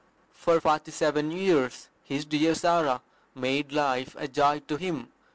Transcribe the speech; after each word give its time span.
For 0.33 0.59
forty 0.59 0.89
seven 0.89 1.29
years 1.29 1.87
"his 2.03 2.25
dear 2.25 2.55
Sarah" 2.55 3.03
made 3.35 3.71
life 3.71 4.15
a 4.17 4.27
joy 4.27 4.61
to 4.61 4.77
him. 4.77 5.11